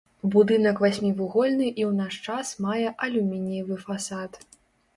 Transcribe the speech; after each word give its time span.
Будынак 0.35 0.79
васьмівугольны 0.85 1.67
і 1.67 1.83
ў 1.89 1.91
наш 2.01 2.17
час 2.29 2.55
мае 2.67 2.87
алюмініевы 3.09 3.81
фасад. 3.87 4.31